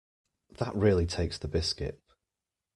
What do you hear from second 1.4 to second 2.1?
biscuit